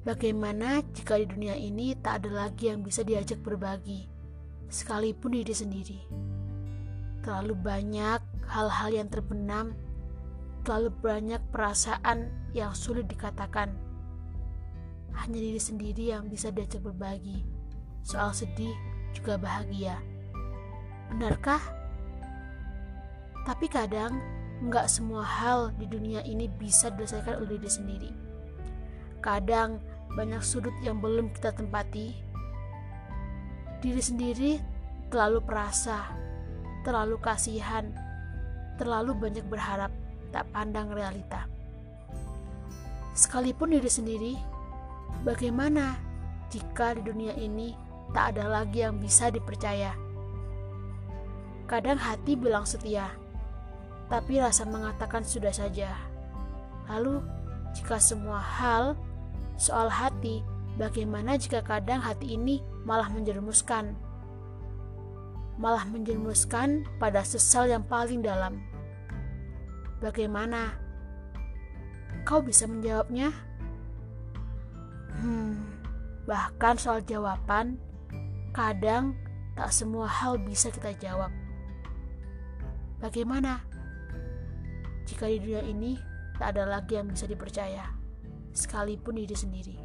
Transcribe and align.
Bagaimana 0.00 0.82
jika 0.90 1.20
di 1.20 1.28
dunia 1.28 1.54
ini 1.54 1.94
tak 1.94 2.24
ada 2.24 2.48
lagi 2.48 2.72
yang 2.72 2.82
bisa 2.82 3.06
diajak 3.06 3.38
berbagi, 3.46 4.10
sekalipun 4.66 5.38
diri 5.38 5.54
sendiri? 5.54 6.00
Terlalu 7.22 7.54
banyak 7.54 8.18
hal-hal 8.48 8.90
yang 8.90 9.06
terbenam, 9.12 9.76
terlalu 10.66 10.90
banyak 10.98 11.38
perasaan 11.54 12.32
yang 12.56 12.74
sulit 12.74 13.06
dikatakan. 13.06 13.70
Hanya 15.14 15.38
diri 15.38 15.60
sendiri 15.60 16.16
yang 16.16 16.26
bisa 16.26 16.50
diajak 16.50 16.80
berbagi, 16.80 17.44
soal 18.00 18.32
sedih 18.32 18.74
juga 19.12 19.36
bahagia. 19.36 20.00
Benarkah? 21.12 21.60
Tapi 23.44 23.68
kadang, 23.68 24.16
nggak 24.60 24.92
semua 24.92 25.24
hal 25.24 25.72
di 25.80 25.88
dunia 25.88 26.20
ini 26.28 26.44
bisa 26.44 26.92
diselesaikan 26.92 27.40
oleh 27.40 27.56
diri 27.56 27.70
sendiri. 27.70 28.10
Kadang, 29.24 29.80
banyak 30.12 30.42
sudut 30.44 30.74
yang 30.84 31.00
belum 31.00 31.32
kita 31.32 31.56
tempati. 31.56 32.12
Diri 33.80 34.02
sendiri 34.04 34.52
terlalu 35.08 35.40
perasa, 35.40 36.12
terlalu 36.84 37.16
kasihan, 37.24 37.88
terlalu 38.76 39.16
banyak 39.16 39.44
berharap, 39.48 39.92
tak 40.28 40.44
pandang 40.52 40.92
realita. 40.92 41.48
Sekalipun 43.16 43.72
diri 43.72 43.90
sendiri, 43.90 44.34
bagaimana 45.24 45.96
jika 46.52 46.96
di 47.00 47.02
dunia 47.04 47.32
ini 47.36 47.72
tak 48.12 48.36
ada 48.36 48.60
lagi 48.60 48.84
yang 48.84 49.00
bisa 49.00 49.32
dipercaya? 49.32 49.96
Kadang 51.64 51.96
hati 51.96 52.34
bilang 52.34 52.66
setia, 52.66 53.08
tapi 54.10 54.42
rasa 54.42 54.66
mengatakan 54.66 55.22
sudah 55.22 55.54
saja. 55.54 55.94
Lalu, 56.90 57.22
jika 57.78 58.02
semua 58.02 58.42
hal 58.42 58.98
soal 59.54 59.86
hati, 59.86 60.42
bagaimana 60.74 61.38
jika 61.38 61.62
kadang 61.62 62.02
hati 62.02 62.34
ini 62.34 62.58
malah 62.82 63.06
menjerumuskan? 63.06 63.94
Malah 65.62 65.86
menjerumuskan 65.86 66.82
pada 66.98 67.22
sesal 67.22 67.70
yang 67.70 67.86
paling 67.86 68.26
dalam. 68.26 68.58
Bagaimana? 70.02 70.74
Kau 72.26 72.42
bisa 72.42 72.66
menjawabnya? 72.66 73.30
Hmm, 75.22 75.62
bahkan 76.26 76.74
soal 76.74 77.04
jawaban, 77.06 77.78
kadang 78.50 79.14
tak 79.54 79.70
semua 79.70 80.08
hal 80.08 80.40
bisa 80.40 80.72
kita 80.72 80.96
jawab. 80.98 81.30
Bagaimana 82.98 83.69
jika 85.08 85.28
di 85.28 85.40
dunia 85.40 85.62
ini 85.64 85.96
tak 86.36 86.56
ada 86.56 86.68
lagi 86.68 86.96
yang 86.96 87.08
bisa 87.12 87.28
dipercaya? 87.28 88.00
sekalipun 88.50 89.14
diri 89.14 89.36
sendiri. 89.36 89.76